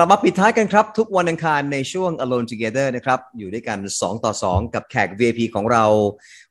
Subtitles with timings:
[0.00, 5.84] กลับมาปิดท้ายกันครับ ทุกวันอังคารในช่วง Alone Together นะครับ อยู่ด้วยกัน 2 ต่อ 2 กับแขก VIP ของเรา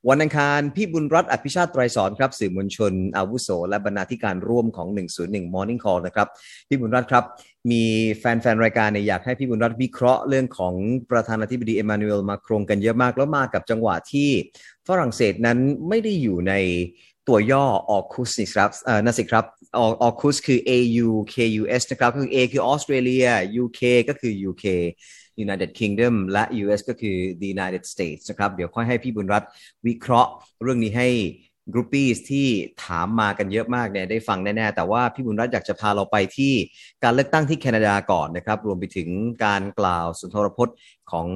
[0.09, 4.87] วันอังคาร พี่บุญรัตน์อภิชาติไตรสอนครับ สื่อมวลชน อาวุโส และบรรณาธิการร่วมของ
[5.19, 6.27] 101 Morning Call นะครับ
[6.67, 7.23] พี่บุญรัตน์ครับ
[7.71, 7.83] มี
[8.15, 8.23] แฟ
[8.53, 10.73] นๆ รายการเนี่ยอยากให้พี่บุญรัตน์วิเคราะห์เรื่องของ
[11.11, 14.29] ประธานาธิบดีเอมานูเอลมาครงกันเยอะมากแล้วมากับจังหวะที่
[14.87, 16.53] ฝรั่งเศสนั้นไม่ได้อยู่ใน
[17.27, 19.45] ตัวย่อออคุสนี่ครับเอ่อนั่นสิครับ
[19.77, 23.25] ออคุสคือ AU KUS นะครับก็คือ A คือออสเตรเลีย
[23.63, 24.65] UK ก็คือ UK
[25.45, 29.49] United Kingdom และ US ก็คือ the United States นะครับ เดี๋ยวค่อยให้พี่บุญรัตน์
[29.87, 31.09] วิเคราะห์เรื่องนี้ให้
[31.73, 32.47] กรุ๊ปปี้ที่
[32.85, 36.53] ถามมากันเยอะมากเนี่ยได้ฟังแน่ ๆ แต่ว่าพี่บุญรัตน์อยากจะพาเราไปที่
[37.03, 39.09] การเลือกตั้งที่แคนาดาก่อนนะครับ รวมไปถึง
[39.45, 40.75] การกล่าวสุนทรพจน์
[41.11, 41.27] ของ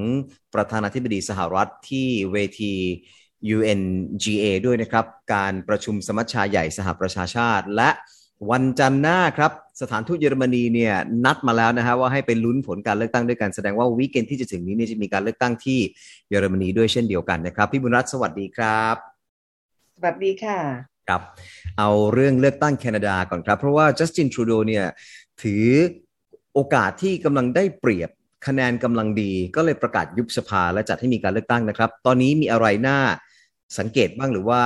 [0.54, 2.74] ประธานาธิบดีสหรัฐที่เวที
[3.56, 7.90] UNGA ด้วยนะครับ การประชุมสมัชชาใหญ่สหประชาชาติ และ
[8.52, 10.94] วันจันทร์หน้าครับ สถานทูตเยอรมนีเนี่ย
[11.26, 15.80] นัดมาแล้วนะฮะว่าให้ไปลุ้นผลการเลือกตั้งด้วยกันแสดงว่าวีคเอนที่จะถึงนี้เนี่ยจะมีการเลือกตั้งที่
[16.30, 18.96] เยอรมนีด้วยเช่นเดียวกันนะครับ พี่บุญรัตน์สวัสดีครับ
[19.96, 20.60] สวัสดีค่ะ
[21.08, 21.22] ครับ
[21.78, 24.86] เอาเรื่องเลือกตั้งแคนาดาก่อนครับ เพราะว่าจัสตินทรูโดเนี่ย
[25.42, 25.66] ถือ
[26.54, 28.10] โอกาสที่กำลังได้เปรียบ
[28.48, 33.00] คะแนนกำลังดี ก็เลยประกาศยุบสภาและจัดให้มีการเลือกตั้งนะครับ ตอนนี้มีอะไรน่า
[33.78, 34.62] สังเกตบ้างหรือว่า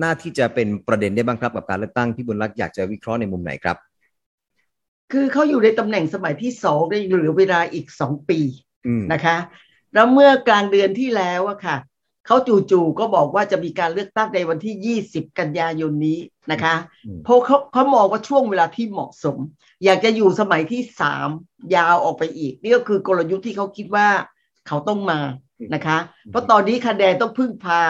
[0.00, 3.76] หน้าที่จะเป็นประเด็นได้บ้างครับกับการเลือกตั้งพี่บุญรักษ์อยากจะวิเคราะห์ในมุมไหนครับ
[5.12, 8.40] คือเขาอยู่ในตำแหน่งสมัยที่สองได้เหลือเวลาอีกสองปี
[8.86, 9.36] อืมนะคะ
[9.94, 11.76] แล้วเมื่อกลางเดือนที่แล้วอะค่ะ
[12.26, 12.36] เขา
[12.70, 16.18] จู่ๆก็บอกว่าจะมีการเลือกตั้งในวันที่ 20 กันยายนนี้
[16.52, 16.74] นะคะ
[17.06, 19.36] อืมเพราะเขาเขามองว่าช่วงเวลาที่เหมาะสม
[19.84, 21.28] อยากจะอยู่สมัยที่สาม
[21.76, 24.08] ยาวออกไปอีก นี่ก็คือกลยุทธ์ที่เขาคิดว่า
[24.66, 25.20] เขาต้องมา
[25.74, 25.98] นะคะ
[26.30, 27.82] เพราะตอนนี้คะแนนต้องพึ่งพา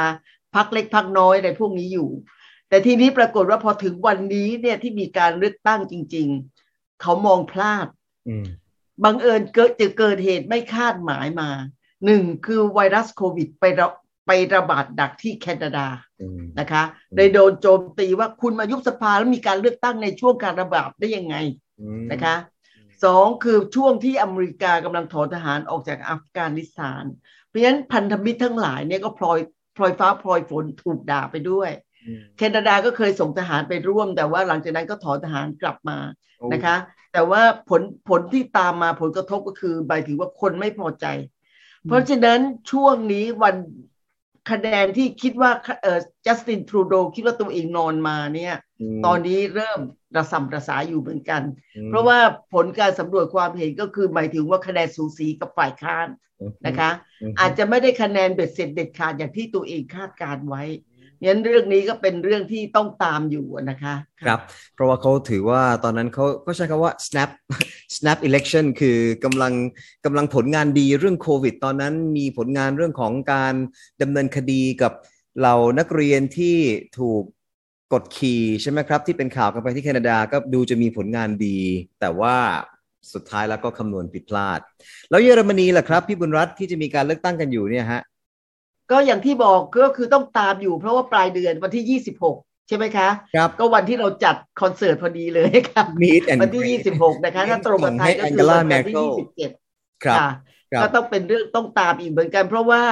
[0.56, 2.10] พักเล็กพักน้อยอะไรพวกนี้อยู่
[2.68, 6.28] แต่ทีนี้ปรากฏว่าพอถึงวันนี้เนี่ยที่มีการเลือกตั้งจริง
[6.64, 7.86] ๆ เขามองพลาด
[8.28, 8.46] อืม
[9.04, 11.50] บังเอิญเกิดจะเกิดเหตุไม่คาดหมายมา
[12.06, 13.88] หนึ่งคือไวรัสโควิดไประ
[14.26, 15.86] ไประบาดดักที่แคนาดา
[16.20, 21.36] อืมนะคะอืมเลยโดนโจมตีว่าคุณมายุบสภาแล้วมีการเลือกตั้งในช่วงการระบาดได้ยังไง
[21.80, 22.36] อืมนะคะ
[23.04, 27.04] สองคือช่วงที่อเมริกากำลังถอนทหารออกจากอัฟกานิสถาน
[27.46, 29.38] เพราะฉะนั้นพันธมิตรทั้งหลายเนี่ยก็พลอย
[29.76, 31.70] พลอยฟ้าพลอยฝนถูกด่าไปด้วย
[32.06, 35.98] อืมแคนาดาก็เคยส่งทหารไปร่วม แต่ว่าหลังจากนั้นก็ถอนทหารกลับมา
[36.38, 36.76] โอ้นะคะ
[37.12, 41.06] แต่ว่าผลผลที่ตามมาผลกระทบก็คือหมายถึงว่าคนไม่พอใจ
[41.86, 43.54] เพราะฉะนั้นช่วงนี้วัน
[44.50, 45.50] คะแนนที่คิดว่า
[45.82, 48.54] เออจัสตินทรูโดคิดว่าตัวเองนอนมาเนี่ย
[48.98, 49.80] มตอนนี้เริ่ม
[50.16, 51.42] ระสำระสายอยู่เหมือนกัน
[51.76, 52.18] อืมเพราะว่า
[52.54, 56.06] ผลการสำรวจความเห็นก็คือหมายถึงว่าคะแนนสูสีกับฝ่ายค้าน
[56.66, 56.90] นะคะ
[57.30, 60.62] มอาจจะไม่ได้คะแนนเบ็ดเสร็จเด็ดขาดอย่างที่ตัวเองคาดการไว้
[61.24, 63.94] งั้นเรื่องนี้ก็เป็นเรื่องที่ต้องตามอยู่นะคะ
[64.26, 64.40] ครับ
[64.74, 67.30] เพราะว่าเขาถือว่าตอนนั้นเขาก็ใช้คำว่า snap
[67.96, 69.52] snap election คือกำลัง
[70.04, 73.54] กำลังผลงานดีเรื่องโควิด ตอนนั้นมีผลงานเรื่องของการ
[74.02, 74.92] ดำเนินคดีกับ
[75.38, 76.56] เหล่านักเรียนที่
[76.98, 77.22] ถูก
[77.92, 81.58] กดขี่ใช่ไหมครับ ที่เป็นข่าวกันไปที่แคนาดาก็ดูจะมีผลงานดี
[82.00, 82.36] แต่ว่า
[83.14, 84.60] สุดท้ายแล้วก็คำนวณผิดพลาด
[85.10, 88.02] แล้วเยอรมนีล่ะครับ พี่บุญรัตน์ที่จะมีการเลือกตั้งกันอยู่เนี่ยฮะ
[88.90, 99.06] ก็อย่างที่บอกก็คือต้องตามอยู่ เพราะว่าปลายเดือนวันที่ 26 ใช่ไหมคะครับก็วันที่เราจัดคอนเสิร์ตพอดีเลยค่ะ Meet and วันที่ greet 26 นะคะถ้าตรงกับไทยก็คือให้วันจันทร์ที่ Angela Merkel
[99.56, 100.30] 27ครับค่ะ
[100.72, 102.82] ครับก็ต้องเป็นเรื่องต้องตามอีกเหมือนกัน เพราะว่า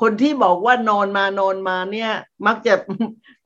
[0.00, 2.10] คนที่บอกว่านอนมานอนมาเนี่ย
[2.46, 2.74] มักจะ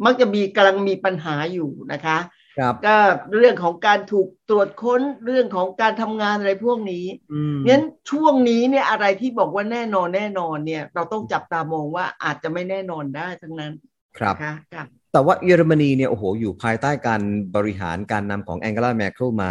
[0.05, 2.39] มักจะมีกำลังมีปัญหาอยู่นะคะครับ
[2.87, 2.97] ก็
[3.38, 13.72] เรื่องของการถูกตรวจค้นเรื่องของการทำงานอะไรพวกนี้อืมงั้นช่วงนี้เนี่ยอะไรที่บอกว่าแน่นอนแน่นอนเนี่ย เราต้องจับตามองว่าอาจจะไม่แน่นอนได้ทั้งนั้น
[14.19, 17.22] ครับนะคะค่ะแต่ว่าเยอรมนีเนี่ยโอ้โหอยู่ภายใต้การ
[17.56, 19.50] บริหารการนำของแองเกลาแมคเคิลมา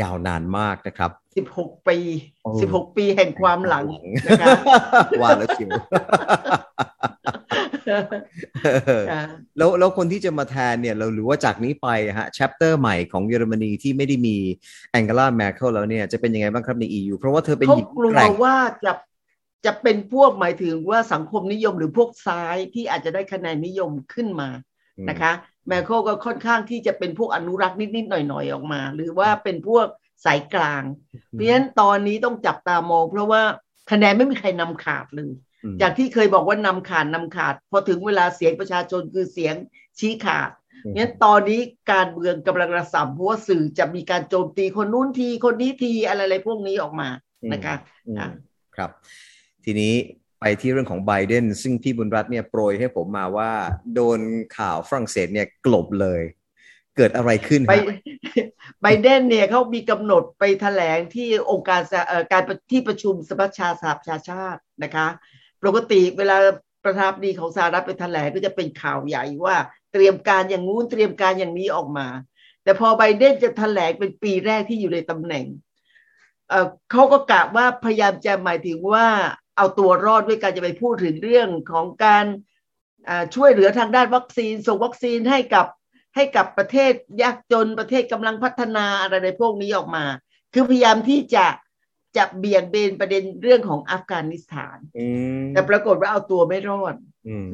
[0.00, 1.96] ยาวนานมากนะครับสิบหกปี
[2.42, 3.86] โอ้สิบหกปีแห่งความหลัง
[4.26, 4.48] นะคะ
[5.20, 6.02] ว่าแล้วจิวค่ะ
[9.58, 14.36] แล้วแล้วคนที่จะมาแทนเนี่ย เราหรือว่าจากนี้ไปอะฮะ chapter ใหม่ของเยอรมนีที่ไม่ได้มี
[14.90, 18.92] แองเกลาแมคเคิลแล้วเนี่ยจะเป็นยังไงบ้างครับใน EU เพราะว่าเธอเป็นเขาหญิงกลัวแกร่งว่าจะ
[19.66, 24.48] จะเป็นพวกหมายถึงว่าสังคมนิยมหรือพวกซ้ายที่อาจจะได้คะแนนนิยมขึ้นมา
[25.10, 25.32] นะคะ
[25.68, 29.86] แมคโครก็ค่อนข้างที่จะเป็นพวกอนุรักษ์นิดๆหน่อยๆออกมา หรือว่าเป็นพวก
[30.24, 30.82] สายกลาง
[31.30, 33.42] เพราะฉะนั้นตอนนี้ต้องจับตามอง เพราะว่า
[33.90, 35.51] คะแนนไม่มีใครนำขาดเลยอืม
[35.82, 39.54] จากที่เคยบอกว่านำขาดนำขาด พอถึงเวลาเสียงประชาชนคือเสียง
[39.98, 40.50] ชี้ขาด
[40.84, 41.60] อืมงั้นตอนนี้
[41.92, 47.08] การเมืองกำลังระสำเพราะว่าสื่อจะมีการโจมตีคนนู้นทีคนนี้ทีอะไรอะไรพวกนี้ออกมา
[47.52, 47.74] นะคะ
[48.06, 48.28] อืมค่ะ
[48.76, 48.90] ครับ
[49.64, 49.94] ทีนี้
[50.40, 53.50] ไปที่เรื่องของไบเดนซึ่งพี่บุญรัตน์เนี่ยโปรยให้ผมมาว่า
[53.94, 54.20] โดน
[54.56, 56.22] ข่าวฝรั่งเศสเนี่ยกลบเลย
[56.96, 57.74] เกิดอะไรขึ้นไบ
[58.82, 61.80] ไบเดนเนี่ยเขามีกำหนดไปแถลงที่องค์การ
[62.32, 65.08] การที่ประชุมสมัชชาสหประชาชาตินะคะ
[65.64, 66.36] ปกติเวลา
[66.84, 69.56] ประธานาธิบดีของสหรัฐไปแถลงก็จะเป็นข่าวใหญ่ว่า
[69.92, 72.06] เตรียมการอย่างงู้นเตรียมการอย่างนี้ออกมา
[72.62, 75.46] แต่พอไบเดนจะแถลงเป็นปีแรกที่อยู่ในตำแหน่ง
[76.90, 79.06] เขาก็กะว่าพยายามจะหมายถึงว่า
[79.56, 82.24] เอาตัวรอดด้วยการจะไปพูดถึงเรื่องของการ
[83.34, 85.66] ช่วยเหลือทางด้านวัคซีน ส่งวัคซีนให้กับ
[86.16, 86.92] ให้กับประเทศ
[87.22, 90.04] ยากจนประเทศกำลังพัฒนาอะไรในพวกนี้ออกมา
[90.52, 91.46] คือพยายามที่จะ
[92.16, 94.78] จะเบี่ยงเบนประเด็นเรื่องของอัฟกานิสถาน
[95.52, 96.94] แต่ปรากฏว่าเอาตัวไม่รอด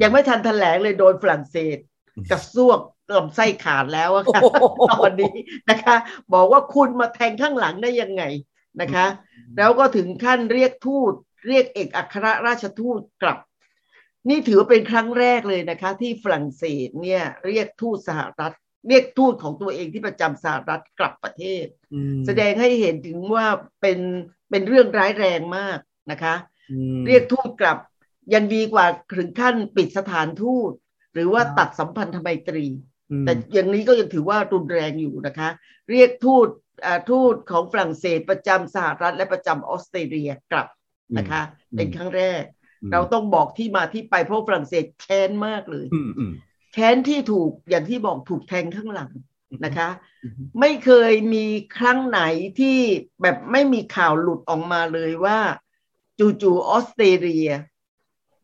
[0.02, 1.78] ยังไม่ทันแถลงเลยโดนฝรั่งเศส
[2.30, 2.80] กระซวก
[3.16, 4.40] ลำไส้ขาดแล้วอะค่ะ
[4.92, 5.34] ตอนนี้
[5.70, 5.96] นะคะ
[6.34, 8.22] บอกว่าคุณมาแทงข้างหลังได้ยังไง
[8.80, 9.06] นะคะ
[9.58, 11.12] แล้วก็ถึงขั้นเรียกทูต
[11.48, 13.38] เรียกเอกอัครราชทูตกลับ
[14.28, 18.54] นี่ถือว่าเป็นครั้งแรกเลยนะคะ ที่ฝรั่งเศสเนี่ย เรียกทูตสหรัฐ
[18.86, 21.64] เรียกทูตของตัวเองที่ประจำสหรัฐกลับประเทศ
[22.26, 23.46] แสดงให้เห็นถึงว่า
[23.80, 23.98] เป็น
[24.50, 25.78] เป็นเรื่องร้ายแรงมาก
[26.10, 26.34] นะคะ
[27.06, 27.78] เรียกทูตกลับ
[28.34, 28.86] ยังดีกว่า
[29.16, 30.72] ถึงขั้นปิดสถานทูต
[31.14, 32.66] หรือว่าตัดสัมพันธไมตรี
[33.24, 35.48] แต่อย่างนี้ก็ยังถือว่ารุนแรงอยู่นะคะ
[35.90, 36.48] เรียกทูต
[37.10, 40.68] ทูตของฝรั่งเศสประจำสหรัฐและประจำออสเตรเลียกลับ
[41.18, 41.42] นะคะ
[41.76, 42.42] เป็นครั้งแรก
[42.92, 45.86] เราต้องบอกที่มาที่ไปเพราะฝรั่งเศสแค้นมากเลย
[46.72, 49.10] แค้นที่ถูกอย่างที่บอกถูกแทงข้างหลัง
[49.64, 49.88] นะคะ
[50.60, 51.46] ไม่เคยมี
[51.78, 52.20] ครั้งไหน
[52.58, 52.78] ที่
[53.22, 55.38] แบบไม่มีข่าวหลุดออกมาเลยว่า
[56.42, 57.50] จู่ๆออสเตรเลีย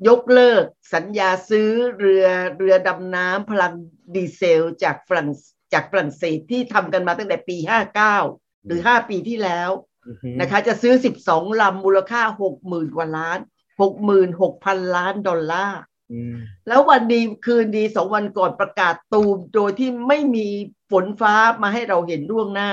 [0.08, 2.26] ยกเลิกสัญญาซื้อเรือ
[2.58, 3.72] เรือดำน้ำพลัง
[4.14, 5.28] ดีเซล จากฝรั่ง
[5.72, 7.56] จากฝรั่งเศสที่ทำกันมาตั้งแต่ปี
[8.10, 9.70] 59 หรือ 5 ปีที่แล้ว
[10.40, 10.94] นะคะ จะซื้อ
[11.26, 12.22] 12 ลำมูลค่า
[12.58, 13.38] 60,000 กว่าล้าน
[14.16, 15.80] 66,000 ล้านดอลลาร์
[16.68, 20.48] แล้ววันดีคืนดีสองวันก่อนประกาศตูมโดยที่ไม่มี
[20.90, 22.70] ฝนฟ้ามาให้เราเห็นล่วงหน้า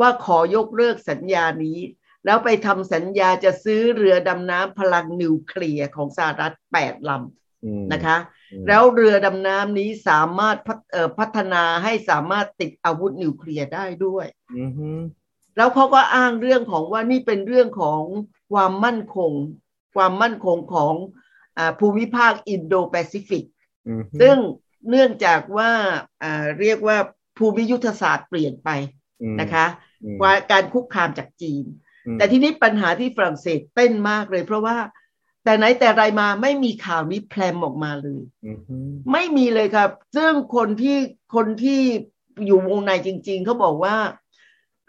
[0.00, 1.78] ว่าขอยกเลิกสัญญานี้
[2.24, 8.16] แล้วไปทำสัญญาจะซื้อเรือดำน้ำพลังนิวเคลียร์ของสหรัฐแปดลำนะคะ
[8.68, 10.56] แล้วเรือดำน้ำนี้สามารถ
[11.18, 14.26] พัฒนาให้สามารถติดอาวุธนิวเคลียร์ได้ด้วย
[15.56, 18.00] แล้วเขาก็อ้างเรื่องของว่านี่เป็นเรื่องของ
[18.52, 19.32] ความมั่นคง
[19.94, 20.94] ความมั่นคงของ
[21.80, 23.44] ภูมิภาคอินโดแปซิฟิก
[24.20, 24.36] ซึ่ง
[24.90, 25.70] เนื่องจากว่า
[26.60, 26.98] เรียกว่า
[27.38, 28.70] ภูมิยุทธศาสตร์เปลี่ยนไป
[29.40, 29.66] นะคะ
[30.22, 31.64] ว่าการคุกคามจากจีน
[32.18, 34.76] แต่ที่นี้ปัญหาที่ฝรั่งเศสเต้นมากเลย เพราะว่า
[35.44, 38.22] แต่ไหนแต่ไรมาไม่มีข่าวนี้แพลมออกมาเลย
[39.12, 40.98] ไม่มีเลยครับ ซึ่งคนที่
[41.34, 41.82] คนที่
[42.46, 43.96] อยู่วงในจริง ๆเขาบอกว่า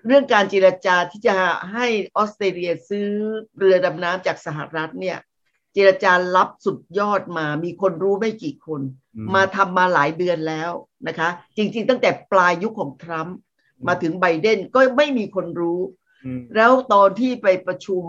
[0.05, 1.37] เรื่องการเจรจาที่จะ
[1.73, 1.87] ให้
[2.17, 3.09] ออสเตรเลียซื้อ
[3.57, 8.81] เรือดำน้ำจากสหรัฐเนี่ยเจรจารับสุดยอดมา มีคนรู้ไม่กี่คน
[9.35, 10.71] มาทำมาหลายเดือนแล้ว
[11.07, 13.37] นะคะ จริง ๆ ตั้งแต่ปลายยุคของทรัมป์
[13.87, 15.81] มาถึงไบเดนก็ไม่มีคนรู้
[16.55, 18.03] แล้วตอนที่ไปประชุม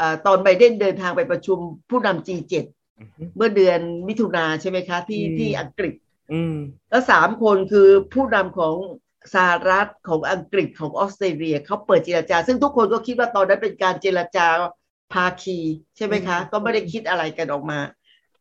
[0.00, 1.58] อตอนไบเดนเดินทางไปประชุม
[1.90, 2.54] ผู้นำ G7
[3.36, 5.94] เมื่อเดือนมิถุนาใช่ไหมคะ ที่ที่อังกฤษ
[6.90, 8.74] แล้วสามคนคือผู้นำของ
[9.34, 14.46] สหรัฐของอังกฤษของออสเตรเลียเขาเปิดเจรจา ซึ่งทุกคนก็คิดว่าตอนนั้นเป็นการเจรจา
[15.12, 15.58] ภาคี
[15.96, 17.78] ใช่ไหมคะ ก็ไม่ได้คิดอะไรกันออกมา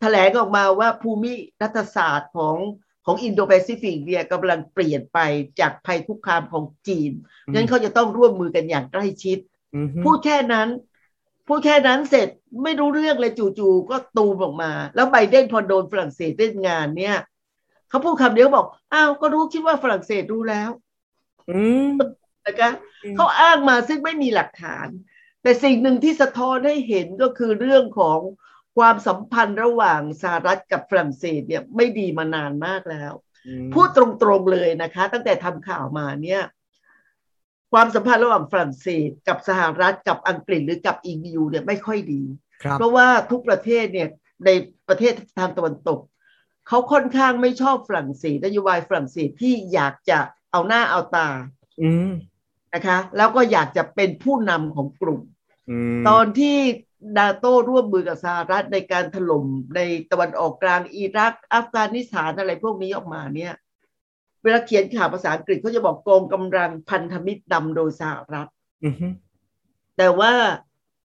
[0.01, 1.31] แถลงออกมาว่าภูมิ
[1.61, 2.57] รัฐศาสตร์ของ
[3.05, 5.19] ของอินโดแปซิฟิกเนี่ยกำลังเปลี่ยนไป
[5.59, 7.11] จากภัยคุกคามของจีน
[7.53, 9.37] งั้นเขาจะต้องร่วมมือกันอย่างใกล้ชิด
[10.03, 10.69] พูดแค่นั้น
[11.47, 12.27] พูดแค่นั้นเสร็จ
[12.63, 17.17] ไม่รู้เรื่องเลยจู่ๆก็ตูมออกมา แล้วไบเดนพอโดนฝรั่งเศสเล่นงานเนี่ย
[17.89, 20.69] เขาพูดคำเดียวบอก อ้าว ก็รู้คิดว่าฝรั่งเศสรู้แล้ว
[21.49, 21.89] อืม
[22.45, 22.71] นะคะ
[23.15, 24.87] เขาอ้างมาซึ่งไม่มีหลักฐาน
[25.43, 28.19] แต่สิ่งหนึ่งที่สะท้อนให้เห็นก็คือเรื่องของ
[28.77, 33.13] ความสัมพันธ์ระหว่างสหรัฐกับฝรั่งเศสเนี่ยไม่ดีมานานมากแล้ว
[33.73, 36.41] พูดตรงๆเลยนะคะ ตั้งแต่ทำข่าวมาเนี่ย
[37.73, 42.23] ความสัมพันธ์ระหว่างฝรั่งเศส กับสหรัฐกับอังกฤษหรือกับอียูเนี่ยไม่ค่อยดี
[42.73, 44.09] เพราะว่าทุกประเทศเนี่ย
[44.45, 44.49] ใน
[44.87, 45.99] ประเทศทางตะวันตก
[46.67, 50.19] เขาค่อนข้างไม่ชอบฝรั่งเศสนโยบายฝรั่งเศสที่อยากจะ
[50.51, 51.29] เอาหน้าเอาตา
[52.73, 55.21] นะคะ แล้วก็อยากจะเป็นผู้นำของกลุ่ม
[56.09, 56.57] ตอนที่
[57.17, 63.53] นาโต้ร่วมมือกับสหรัฐในการถล่มในตะวันออกกลางอิรัก อัฟกานิสถานอะไรพวกนี้ออกมาเนี่ย
[64.43, 68.49] เวลาเขียนข่าวภาษาอังกฤษเขาจะบอกกองกำลังพันธมิตรนำโดยสหรัฐ
[69.97, 70.33] แต่ว่า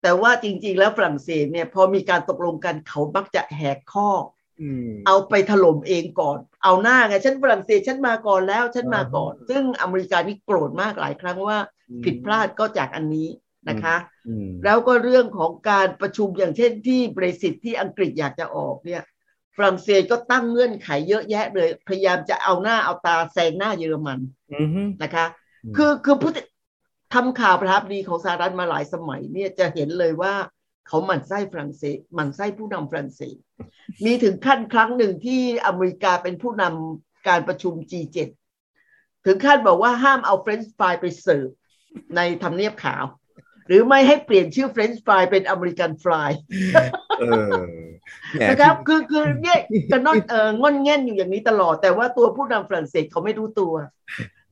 [0.03, 4.11] แต่ว่าจริง ๆ แล้วฝรั่งเศสเนี่ย พอมีการตกลงกันเขามักจะแหกข้อ
[5.07, 11.59] เอาไปถล่มเองก่อน เอาหน้าไงฉันฝรั่งเศสฉันมาก่อนแล้วฉันมาก่อน ซึ่งอเมริกานี่โกรธมากหลายครั้งว่า
[12.05, 13.29] ผิดพลาดก็จากอันนี้
[13.69, 13.97] นะคะ
[14.65, 19.03] แล้วก็เรื่องของการประชุมอย่างเช่นที่เบรสิตที่อังกฤษอยากจะออกเนี่ย
[19.57, 24.19] ฝรั่งเศสก็ตั้งเงื่อนไขเยอะแยะเลย พยายามจะเอาหน้าเอาตาแซงหน้าเยอรมัน
[24.55, 25.27] อือฮึนะคะ
[25.65, 26.33] อืมคือคือผู้
[27.15, 30.35] ทำข่าวประทับดีของสหรัฐมาหลายสมัยเนี่ยจะเห็นเลยว่า
[30.89, 33.37] เขาหมั่นไส้ฝรั่งเศสหมั่นไส้ผู้นำฝรั่งเศส
[34.05, 38.19] มีถึงขั้นครั้งหนึ่งที่อเมริกาเป็นผู้นำการประชุม G7
[39.27, 41.49] ถึงขั้นบอกว่าห้ามเอาเฟรนช์ฟรายไปเสิร์ฟ
[42.17, 43.05] ในทำเนียบขาว
[43.67, 46.31] หรือไม่ให้เปลี่ยนชื่อเฟรนช์ฟรายเป็นอเมริกันฟราย
[47.21, 47.53] เออ
[48.33, 49.59] แหมนะครับคือคือเนี่ย
[49.91, 53.75] กันนอนเออง่อนแง่นอยู่อย่างนี้ตลอด แต่ว่าตัวผู้นำฝรั่งเศสเขาไม่รู้ตัว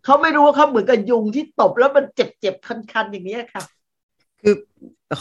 [0.04, 3.62] เขาไม่รู้ว่าเขาเหมือนกับยุงที่ตบแล้วมันเจ็บเจ็บคันคันๆอย่างนี้ยค่ะ
[4.42, 4.54] คือ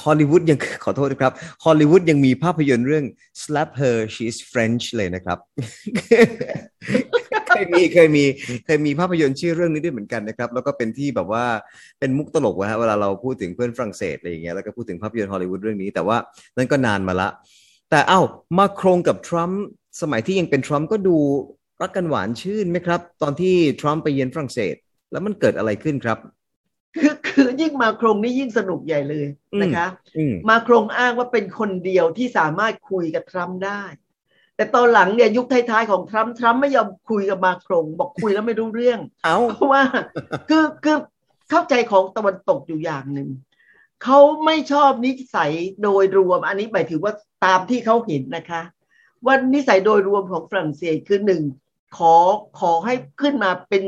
[0.03, 1.33] ฮอลลีวูดยังขอโทษนะครับ
[1.65, 3.05] ฮอลลีวูดยังมีภาพยนตร์เรื่อง
[3.41, 5.38] slap her she's French เลยนะครับ
[7.53, 8.24] เคยมีเคยมี
[8.65, 11.45] เคยมีภาพยนตร์ชื่อเรื่องนี้ด้วยเหมือนกันนะครับ แล้วก็เป็นที่แบบว่า
[12.00, 16.17] เป็นมุกตลกวะฮะเวลาเราพูดถึงเพื่อนฝรั่งเศสอะไรอย่างเงี้ยแล้วก็พูดถึงภาพยนตร์ฮอลลีวูดเรื่องนี้ แต่ว่า
[16.57, 17.29] นั่นก็นานมาละ
[17.89, 18.22] แต่เอ้า
[18.57, 19.63] มาครงกับทรัมป์
[20.01, 21.17] สมัยที่ยังเป็นทรัมป์ก็ดู
[21.81, 24.75] รักกันหวานชื่นไหมครับ ตอนที่ทรัมป์ไปเยือนฝรั่งเศส
[25.12, 26.17] แล้วมันเกิดอะไรขึ้นครับ
[26.95, 29.25] คือคือยิ่งมาโครงนี่ยิ่งสนุกใหญ่เลย
[29.62, 33.83] นะคะอืมมาโครงอ้างว่าเป็นคนเดียวที่สามารถคุยกับทรัมป์ได้
[34.55, 39.81] แต่ตอนหลังเนี่ยยุคท้ายๆของทรัมป์ทรัมป์ไม่ยอมคุยกับมาโครงบอกคุยแล้วไม่รู้เรื่องเอ้าเพราะว่า
[40.50, 40.98] คือคือ
[41.50, 43.29] เข้าใจของตะวันตกอยู่อย่างหนึ่ง
[44.03, 45.51] เขาไม่ชอบนิสัย
[45.83, 47.13] โดยรวม อันนี้หมายถึงว่า
[47.45, 48.62] ตามที่เขาเห็นนะคะ
[49.25, 51.43] ว่านิสัยโดยรวมของฝรั่งเศสคือหนึ่ง
[51.98, 52.15] ขอ
[52.60, 53.83] ขอให้ขึ้นมาเป็น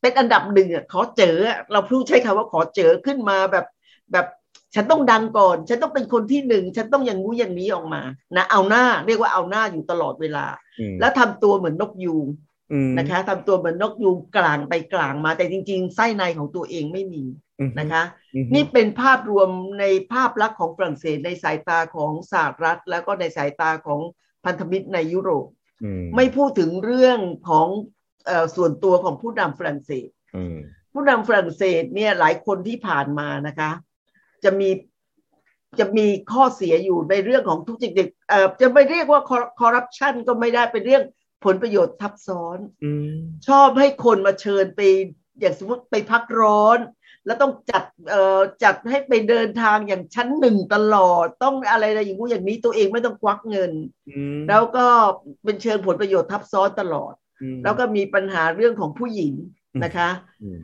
[0.00, 3.66] เป็นอันดับหนึ่งอะขอเจออะเราพูดใช้คำว่าขอเจอขึ้นมาแบบ
[4.12, 4.26] แบบ
[4.74, 8.02] ฉันต้องดังก่อน ฉันต้องเป็นคนที่หนึ่ง ฉันต้องอย่างงู้อย่างนี้ออกมา
[8.36, 10.46] นะ เอาหน้า เรียกว่าเอาหน้าอยู่ตลอดเวลา
[10.80, 12.26] อืมแล้วทำตัวเหมือนนกยูง
[12.72, 17.24] อืมนะคะทำตัวเหมือนนกยูงกลางไปกลางมา แต่จริง ๆ ไส้ในของตัวเองไม่มี
[17.60, 18.02] อืมนะคะ
[18.34, 19.48] อืมนี่เป็นภาพรวม
[19.80, 24.00] ในภาพลักษณ์ของฝรั่งเศสในสายตาของสหรัฐ แล้วก็ในสายตาของ
[24.44, 25.46] พันธมิตรในยุโรป
[25.84, 27.18] อืมไม่พูดถึงเรื่อง
[27.48, 27.68] ของ
[28.26, 30.56] เอ่อส่วนตัวของผู้นำฝรั่งเศสอืม
[30.92, 33.70] ผู้นำฝรั่งเศสเนี่ยหลายคนที่ผ่านมานะคะ
[34.44, 34.68] จะมี
[35.78, 39.20] จะมีข้อเสียอยู่ในเรื่องของทุจริตเอ่อจะไม่เรียกว่า
[39.60, 41.04] คอร์รัปชันก็ไม่ได้เป็นเรื่อง
[41.44, 43.16] ผลประโยชน์ทับซ้อนอืม
[43.48, 44.80] ชอบให้คนมาเชิญไป
[45.40, 46.78] อย่างสมมติไปพักร้อน
[47.26, 53.72] แล้วต้องจัดเอ่อจัดให้ไปเดินทางอย่างชั้นหนึ่งตลอด ต้องอะไรอะไรอย่างงู้อย่างนี้ตัวเองไม่ต้องควักเงิน
[54.10, 54.86] อืมแล้วก็
[55.44, 59.32] เป็นเชิญผลประโยชน์ทับซ้อนตลอดอืมแล้วก็มีปัญหาเรื่องของผู้หญิง
[59.84, 60.08] นะคะ
[60.42, 60.60] อืม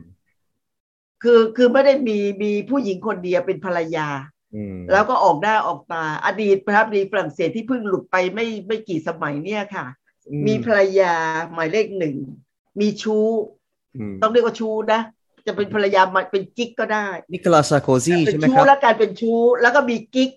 [1.23, 4.07] คือคือไม่ได้มีมีผู้หญิงคนเดียวเป็นภรรยา
[4.55, 9.85] อืมแล้วก็ออกหน้าออกตาอดีตประธานาธิบดีฝรั่งเศสที่เพิ่งหลุดไปไม่ไม่กี่สมัยเนี่ยค่ะ
[10.29, 11.13] อืมีภรรยา
[11.53, 12.15] หมายเลขหนึ่ง
[12.79, 13.27] มีชู้
[13.95, 15.01] อืมต้องเรียกว่าชู้นะ
[15.47, 20.29] จะเป็นภรรยามาเป็นกิ๊กก็ได้ นิโคลัสซาโคซีเป็นใช่ไหมชู้ครับแล้วกลายเป็นชู้แล้วก็มีกิ๊ก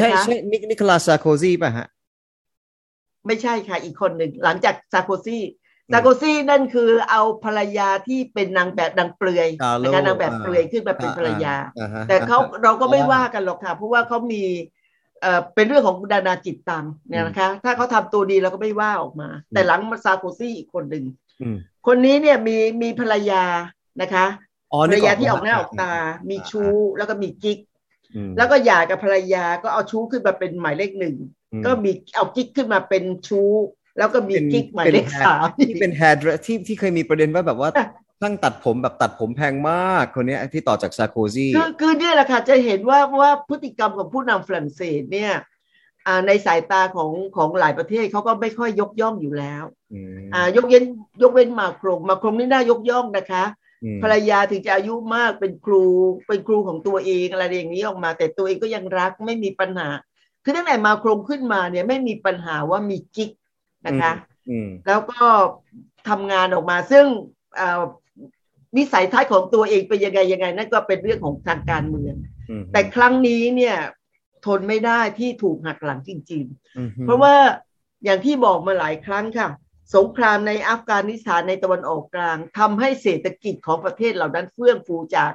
[0.00, 1.86] ใช่นะคะใช่นินิโคลัสซาโคซีป่ะฮะ
[3.26, 5.52] ไม่ใช่ค่ะ อีกคนหนึ่ง หลังจากซาโคซีอืม
[5.92, 14.44] ซาโคซีนั่นคือเอาภรรยาที่เป็นนางแบบนางเปลือยกาโลนะคะนางแบบอ่าเปลือยขึ้นมาเป็นภรรยาอ่ฮะแต่เขาเราก็ไม่อ่าว่ากันหรอกค่ะเพราะว่าเขามี
[15.20, 21.04] เอ่อเป็นเรื่องของดานาจิตตังเนี่ยนะคะ ถ้าเขาทำตัวดีเราก็ไม่ว่าออกมา แต่หลังมาซาโคซี่อีกคนหนึ่ง
[21.42, 21.56] อืม
[21.86, 23.44] คนนี้เนี่ยมีมีภรรยา
[24.02, 24.26] นะคะ
[24.72, 25.92] อ๋อภรนึรกยาอที่ออกแล้วหน้าออกตา
[26.30, 27.58] มีชู้แล้วก็มีกิ๊ก
[28.14, 31.16] อืมแล้วก็หย่ากับภรรยาก็เอาชู้ขึ้นมาเป็นหมายเลขหนึ่ง
[31.52, 33.50] อืมก็มีเอากิ๊กขึ้นมาเป็นชู้
[33.98, 37.70] แล้วก็มีเป็นกิ๊กหมายเลขเป็นสามที่เป็น hair dress ที่ที่เคยมีประเด็นว่าแบบว่า
[38.20, 45.32] ช่างตัดผมแบบตัดผมแพงมากคนเนี้ยที่ต่อจากซาโคซีคือคือเนี่ยแหละค่ะจะเห็นว่าว่าพฤติกรรมของผู้นำฝรั่งเศสเนี่ย
[46.06, 50.84] อ่าในสายตาของของหลายประเทศเขาก็ไม่ค่อยยกย่องอยู่แล้วอืมอ่ายกเว้น
[51.22, 53.44] ยกเว้นมาโครงมาโครงนี่น่ายกย่องนะคะ
[53.84, 55.84] อืมภรรยาถึงจะอายุมากเป็นครู
[56.26, 59.88] เป็นครูของตัวเองอะไรอย่างนี้ออกมา แต่ตัวเองก็ยังรักไม่มีปัญหา
[60.44, 63.30] คือตั้งแต่มาโครงขึ้นมาเนี่ยไม่มีปัญหาว่ามีกิ๊ก
[63.86, 64.12] นะคะ
[64.50, 65.24] อืมแล้วก็
[66.08, 67.06] ทำงานออกมาซึ่ง
[67.56, 67.82] เอ่อ
[68.76, 72.14] นิสัยทัศน์ของตัวเองเป็นยังไงยังไง นั่นก็เป็นเรื่องของทางการเมือง
[72.50, 73.76] อืมแต่ครั้งนี้เนี่ย
[74.46, 76.44] ทนไม่ได้ที่ถูกหักหลังจริง
[76.78, 77.34] อืมๆเพราะว่า
[78.04, 79.48] อย่างที่บอกมาหลายครั้งค่ะ
[79.94, 85.32] สงครามในอัฟกานิสถานในตะวันออกกลางทำให้เศรษฐกิจของประเทศเหล่านั้นเฟื่องฟูจาก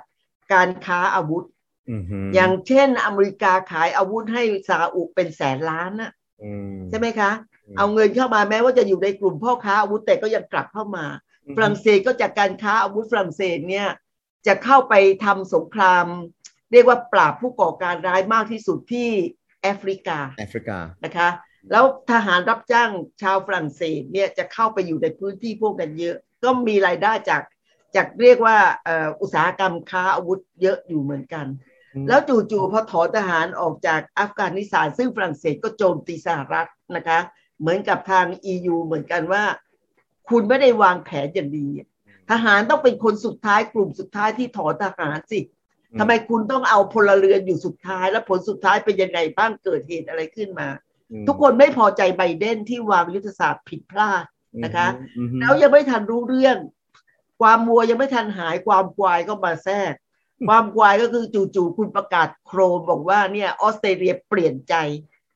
[0.54, 1.46] การค้าอาวุธ
[1.89, 2.04] อืม
[2.36, 6.12] อย่างเช่น อเมริกาขายอาวุธให้ซาอุเป็นแสนล้านนะ
[6.44, 7.32] อืมใช่ไหมคะ
[7.78, 11.06] เอาเงินเข้ามาแม้ว่าจะอยู่ในกลุ่มพ่อค้าอาวุธแต่ก็ยังกลับเข้ามา
[11.56, 13.88] ฝรั่งเศสก็จากการค้าอาวุธฝรั่งเศสเนี่ย
[14.48, 14.94] จะเข้าไป
[15.26, 16.06] ทำสงคราม
[16.72, 19.10] เรียกว่าปราบผู้ก่อการร้ายมากที่สุดที่
[19.62, 21.30] แอฟริกาแอฟริกานะคะ
[21.72, 27.42] แล้วทหารรับจ้างชาวฝรั่งเศสเนี่ยจะเข้าไปอยู่ในพื้นที่พวกนั้นเยอะ ก็มีรายได้จาก
[27.96, 31.46] จากเรียกว่าเอ่ออุตสาหกรรมค้าอาวุธเยอะอยู่เหมือนกัน
[31.96, 37.20] อืมแล้วจู่ๆพอถอนทหารออกจากอัฟกานิสถานซึ่งฝรั่งเศสก็โจมตีสหรัฐนะคะ
[37.60, 39.44] เหมือนกับทาง EU เหมือนกันว่า
[40.30, 41.68] คุณไม่ได้วางแผนอย่างดี
[42.32, 45.40] ทหารต้องเป็นคนสุดท้ายกลุ่มสุดท้ายที่ถอนทหารสิ
[46.00, 50.68] ทำไมคุณต้องเอาพลเรือนอยู่สุดท้าย แล้วผลสุดท้ายเป็นยังไงบ้างเกิดเหตุอะไรขึ้นมา
[51.28, 54.24] ทุกคนไม่พอใจไบเดนที่วางยุทธศาสตร์ผิดพลาด
[54.64, 54.88] นะคะ
[55.40, 56.58] แล้วยังไม่ทันรู้เรื่อง
[57.42, 59.94] ความมัวยังไม่ทันหายความควายก็มาแทรก
[60.48, 64.76] ความควายก็คือจู่ๆคุณประกาศโครมบอกว่าเนี่ยออสเตรเลียเปลี่ยนใจ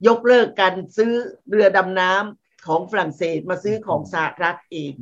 [0.07, 1.11] ยกเลิกการซื้อ
[1.49, 4.93] เรือดำน้ำของฝรั่งเศสมาซื้อของสหรัฐเอง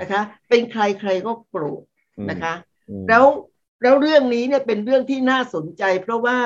[0.00, 1.82] นะคะ เป็นใครใครก็โกรธ
[2.30, 2.54] นะคะ
[3.08, 3.24] แล้ว
[3.82, 6.38] แล้วเรื่องนี้เนี่ยเป็นเรื่องที่น่าสนใจ เพราะว่า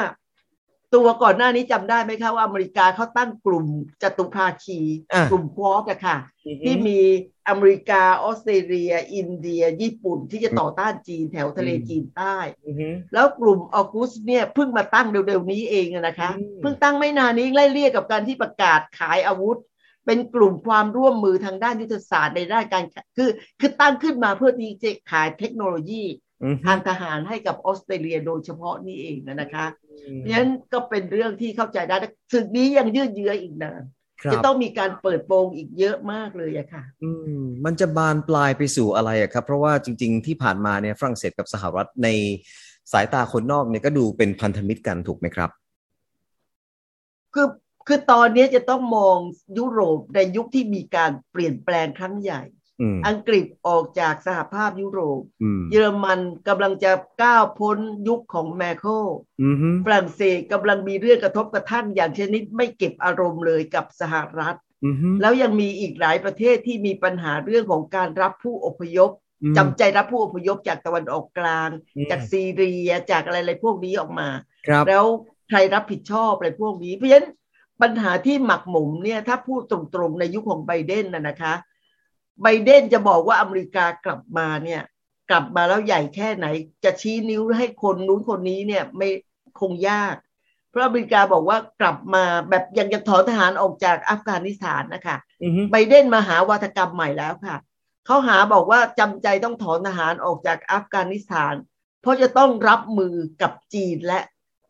[0.95, 3.67] ตัวก่อนหน้านี้จำได้ไหมคะว่าอเมริกาเขาตั้งกลุ่ม
[4.03, 4.81] จตุภาคี
[5.31, 6.17] กลุ่มควอสอะค่ะ
[6.65, 7.01] ที่มี
[7.49, 12.37] อเมริกาออสเตรเลีย อินเดีย ญี่ปุ่นที่จะต่อต้านจีนแถวทะเลจีนใต้
[13.13, 16.31] แล้วกลุ่มออกุสเนี่ยเพิ่งมาตั้งเร็วๆนี้เองนะคะ
[16.63, 19.59] เพิ่งตั้งไม่นานนี้ไล่เรียกกับการที่ประกาศขายอาวุธ
[20.07, 22.83] เป็นกลุ่มความร่วมมือทางด้านยุทธศาสตร์ในด้านการ
[23.17, 26.05] คือคือตั้งขึ้นมาเพื่อที่จะขายเทคโนโลยี
[26.67, 29.67] ทางทหารให้กับออสเตรเลียโดยเฉพาะนี่เองนะคะ
[30.17, 31.97] เพราะฉะนั้นก็เป็นเรื่องที่เข้าใจได้
[32.33, 33.83] ศึกนี้ยังยืดเยื้ออีกนาน
[34.33, 37.11] จะต้องมีการเปิดโปงอีกเยอะมากเลยอะค่ะ อื
[37.41, 42.09] มมันจะบานปลายไปสู่อะไรอะครับ เพราะว่าจริง ๆ ที่ผ่านมาเนี่ยฝรั่งเศสกับสหรัฐใน
[42.93, 45.51] สายตาคนนอกเนี่ยก็ดูเป็นพันธมิตรกันถูกไหมครับ
[47.35, 47.49] คือ
[47.87, 49.19] คือตอนนี้จะต้องมอง
[49.59, 52.43] ยุโรปในยุคที่มีการเปลี่ยนแปลงครั้งใหญ่
[53.07, 55.21] อังกฤษออกจากสหภาพยุโรป
[55.71, 57.79] เยอรมันกำลังจะก้าวพ้น
[58.09, 58.91] ยุคของแมคโคร
[59.87, 64.57] ฝรั่งเศสกำลังมีเรื่องกระทบกระทั่งอย่างชนิดไม่เก็บอารมณ์เลยกับสหรัฐ
[65.21, 69.11] แล้วยังมีอีกหลายประเทศที่มีปัญหาเรื่องของการรับผู้อพยพ
[69.57, 71.69] จำใจรับผู้อพยพจากตะวันออกกลาง
[72.11, 74.29] จากซีเรียจากอะไรอะไรพวกนี้ออกมา
[74.89, 75.05] แล้ว
[75.49, 77.29] ใครรับผิดชอบอะไรพวกนี้เพราะฉะนั้น
[77.83, 79.79] ปัญหาที่หมักหมมเนี่ยถ้าพูดตร
[80.09, 81.55] งๆในยุคของไบเดนน่ะนะคะ
[82.43, 84.83] ไบเดนจะบอกว่าอเมริกากลับมาเนี่ย
[85.31, 86.47] กลับมาแล้วใหญ่แค่ไหน
[86.85, 89.09] จะชี้นิ้วให้คนนู้นคนนี้เนี่ยไม่
[89.61, 90.15] คงยาก
[90.71, 95.17] เพราะอเมริกาบอกว่ากลับมาแบบยังจะถอนทหารออกจากอัฟกานิสถานนะคะ
[95.71, 97.57] ไบเดนมาหาวัฒกรรมใหม่แล้วค่ะ
[98.07, 101.55] เขาหาบอกว่าจำใจต้องถอนทหารออกจากอัฟกานิสถาน
[102.03, 104.21] เพราะจะต้องรับมือกับจีนและ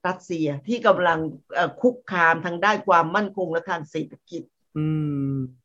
[0.06, 1.18] รัสเซียที่กำลัง
[1.80, 4.42] คุกคามทางด้านความมั่นคงและทางเศรษฐกิจ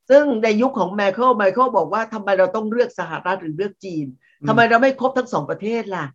[0.10, 4.06] ซึ่งในยุคของแมคเคิลไมเคิลบอกว่าทำไมเราต้องเลือกสหรัฐหรือเลือกจีน
[4.48, 6.06] ทำไมเราไม่ครบทั้งสองประเทศล่ะ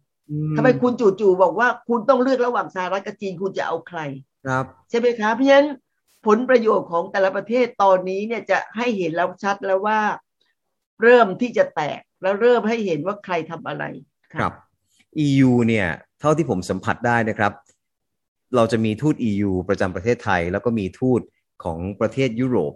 [0.56, 4.00] ทำไมคุณจู่ๆบอกว่าคุณต้องเลือกระหว่างสหรัฐกับจีนคุณจะเอาใคร
[4.46, 5.68] ครับใช่ไหมครับเพราะฉะนั้น
[6.26, 10.00] ผลประโยชน์ของแต่ละประเทศตอนนี้เนี่ยจะให้เห็นแล้วชัดแล้วว่า
[11.02, 13.84] เริ่มที่จะแตกแล้วเริ่มให้เห็นว่าใครทำอะไร
[14.34, 14.52] ครับ
[15.26, 15.86] EU เนี่ย
[16.20, 17.52] เท่าที่ผมสัมผัสได้นะครับ
[18.56, 21.20] เราจะมีทูต EU ประจำประเทศไทย แล้วก็มีทูต
[21.64, 22.72] ของประเทศยุโรป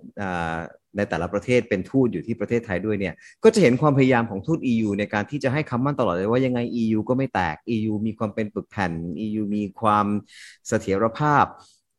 [0.97, 8.93] ในแต่ละประเทศเป็นทูตอยู่ที่ประเทศไทยด้วยเนี่ย ก็จะเห็นความพยายามของทูต EU ในการที่จะให้คำมั่นตลอดเลยว่ายังไง EU ก็ไม่แตก EU มีความเป็นปึกแผ่น
[9.27, 10.07] EU มีความ
[10.69, 11.45] เสถียรภาพ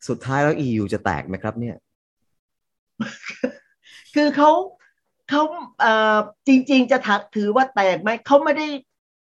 [0.08, 1.76] สุดท้ายแล้ว EU จะแตกไหมครับเนี่ย
[4.16, 4.52] คือเขา
[5.30, 5.44] เขา
[5.80, 6.98] เอ่อจริง ๆ จะ
[7.36, 8.68] ถือว่าแตกไหมเขาไม่ได้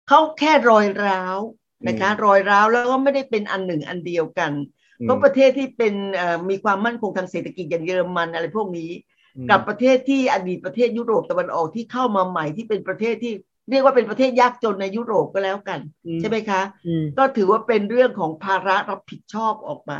[0.07, 1.39] เขาแค่รอยร้าว
[1.87, 4.51] นะคะรอยร้าวแล้วก็ไม่ได้เป็นอันหนึ่งอันเดียวกัน
[5.01, 5.93] เพราะประเทศที่เป็น
[6.49, 8.89] มีความมั่นคงทางเศรษฐกิจอย่างเยอรมันอะไรพวกนี้
[9.49, 13.33] กับประเทศที่อดีตประเทศยุโรปตะวันออกที่เข้ามาใหม่ที่เป็นประเทศที่
[13.69, 15.79] เรียกว่าเป็นประเทศยากจนในยุโรปก็แล้วกัน
[16.19, 16.61] ใช่ไหมคะ
[17.17, 19.99] ก็ถือว่าเป็นเรื่องของภาระรับผิดชอบออกมา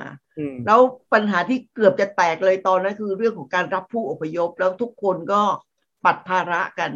[0.66, 0.80] แล้ว
[1.14, 5.42] ปัญหาที่เกือบจะแตกเลยตอนนั้นคือเรื่องของการรับผู้อพยพแล้วทุกคนก็
[6.06, 6.92] ปัดภาระกัน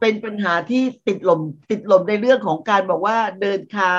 [0.00, 3.90] เป็นปัญหาที่ติดลมติดลมในเรื่องของการบอกว่าเดินคา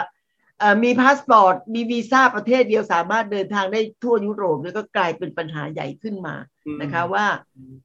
[0.84, 6.36] มีพาสปอร์ตมีวีซ่าประเทศเดียวสามารถเดินทางได้ทั่วยุโรปแล้วก็กลายเป็นปัญหาใหญ่ขึ้นมา
[6.82, 7.26] นะคะว่า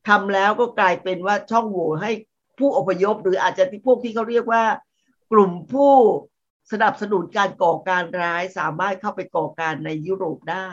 [0.09, 2.11] ทำแล้วก็กลายเป็นว่าช่องโหว่ให้
[2.59, 4.65] ผู้อพยพ หรืออาจจะที่พวกที่เขาเรียกว่า
[5.33, 5.95] กลุ่มผู้
[6.73, 10.69] สนับสนุนการก่อการร้ายสามารถเข้าไปก่อการในยุโรปได้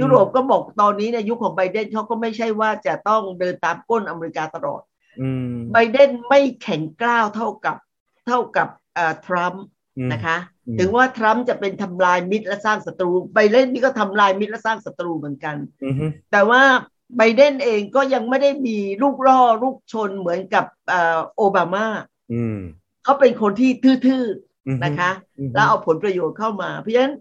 [0.00, 4.82] ยุโรปก็บอกตอนนี้ในยุคของไบเดนเขาก็ไม่ใช่ว่าจะต้องเดินตามก้นอเมริกาตลอด
[5.72, 7.76] ไบเดนไม่แข็งกร้าวเท่ากับ
[8.26, 8.68] เท่ากับ
[9.26, 9.64] ทรัมป์
[10.12, 10.36] นะคะ
[10.78, 15.56] ถึงว่าทรัมป์จะเป็นทำลายมิตรและสร้างศัตรูไบเดนนี่ก็ทำลายมิตรและสร้างศัตรูเหมือนกัน
[16.32, 16.62] แต่ว่า
[17.16, 20.64] ไบเดนเองก็ยังไม่ได้มีลูกล่อลูกชนเหมือนกับ
[21.36, 21.86] โอบามา
[23.04, 23.70] เขาเป็นคนที่
[24.06, 25.10] ทื่อๆนะคะ
[25.54, 27.14] แล้วเอาผลประโยชน์เข้ามา เพราะฉะนั้น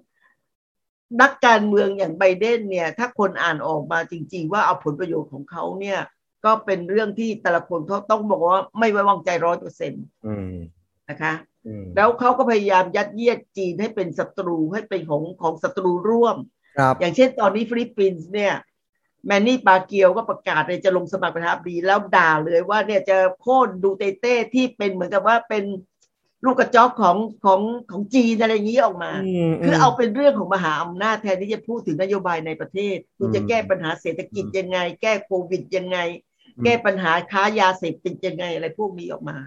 [1.22, 6.00] นักการเมืองอย่างไบเดนเนี่ย ถ้าคนอ่านออกมาจริง ๆ ว่าเอาผลประโยชน์ของเขาเนี่ย
[6.46, 10.06] ก็เป็นเรื่องที่แต่ละคนเขาต้องบอกว่าไม่ไว้วางใจร้อยเปอร์เซ็นต์
[11.10, 11.34] นะคะ
[11.96, 16.38] แล้วเขาก็พยายามยัดเยียดจีนให้เป็นศัตรูให้เป็นของของศัตรูร่วม
[17.00, 18.54] อย่างเช่นตอนนี้ฟิลิปปินส์เนี่ย
[19.26, 25.64] แมนนี่ปาเกียวก็ประกาศเลยจะลงสมัครประธานาธิบดีแล้วด่าเลยว่าเนี่ยจะโค่นดูเตอร์เตที่เป็นเหมือนกับว่าเป็น
[26.46, 29.12] ลูกกระจอกของของของจีนอะไรอย่างนี้ออกมา
[29.64, 35.98] คือเอาเป็นเรื่องของมหาอำนาจแทนที่จะพูดถึงนโยบายในประเทศ คุณจะแก้ปัญหาเศรษฐกิจยังไง แก้โควิดยังไง
[36.64, 39.38] แก้ปัญหาค้ายาเสพติดยังไงอะไรพวกนี้ออกมา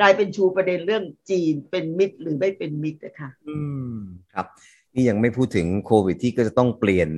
[0.00, 3.58] กลายเป็นชูประเด็นเรื่องจีนเป็นมิตรหรือไม่เป็นมิตรนะคะอื
[3.90, 3.94] ม
[4.34, 4.46] ครับ
[4.94, 7.08] นี่ยังไม่พูดถึงโควิดที่ก็จะต้องเปลี่ยน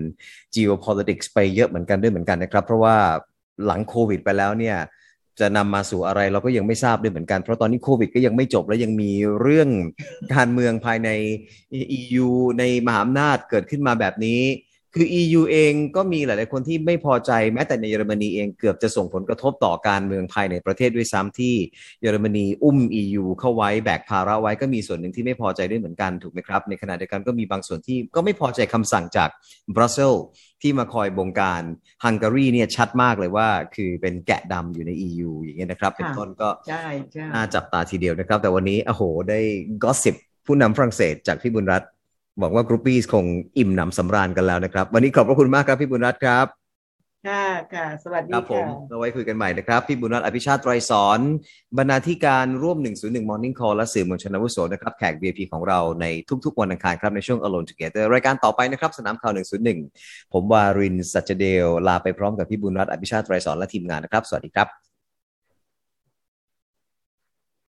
[0.54, 2.96] geopolitics ไปเยอะเหมือนกันด้วยเหมือนกันนะครับ เพราะว่า
[3.64, 4.78] หลังโควิดไปแล้วเนี่ย
[5.40, 9.10] จะนำมาสู่อะไรเราก็ยังไม่ทราบด้วยเหมือนกัน เพราะตอนนี้โควิดก็ยังไม่จบและยังมี
[9.40, 9.68] เรื่อง
[10.34, 11.10] การเมืองภายใน
[11.98, 14.40] EU ในมหาอำนาจเกิดขึ้นมาแบบนี้
[14.94, 21.54] คือ EU เองก็มีหลาย ๆ คนที่ไม่พอใจแม้แต่ในเยอรมนีเองเกือบจะส่งผลกระทบต่อการเมืองภายในประเทศด้วยซ้ำที่
[22.00, 29.28] เยอรมนีอุ้ม EU เข้าไว้แบกภาระไว้ก็มีส่วนหนึ่งที่ไม่พอใจด้วยเหมือนกันถูกไหมครับ ในขณะเดียวกันก็มีบางส่วนที่ก็ไม่พอใจคำสั่งจาก
[29.74, 30.14] บรัสเซลส์
[30.62, 31.62] ที่มาคอยบงการ
[32.04, 39.40] ฮังการีเนี่ยชัดมากเลยว่า คือเป็นแกะดำอยู่ใน EU อย่างเงี้ยนะครับ เป็นต้นก็ใช่ใช่น่าจับตาทีเดียวนะครับ แต่วันนี้โอ้โหได้
[39.82, 40.14] gossip
[40.46, 41.90] ผู้นำฝรั่งเศสจากพี่บุญรัตน์
[42.42, 43.24] บอกว่า groupie คง
[43.58, 46.46] อิ่มหนำสำราญกันแล้วนะครับ วันนี้ขอบพระคุณมากครับพี่บุญรัตน์ครับ
[47.28, 51.20] ค่ะค่ะ สวัสดีครับผมค่ะเราไว้คุยกันใหม่นะครับ พี่บุญรัตน์อภิชาติไตรสอน
[51.78, 56.06] บรรณาธิการร่วม 101 Morning Call และสื่อมวลชนอาวุโสนะครับ แขก VIP ของเราใน
[56.44, 59.32] ทุกๆ วันอังคารครับ ในช่วง Alone Together รายการต่อไปนะครับ สนามข่าว
[59.82, 64.87] 101 ผมวารินทร์สัจเดล ลาไปพร้อมกับพี่บุญรัตน์อภิชาติไตรสอนและทีมงานนะครับ สวัสดีครับ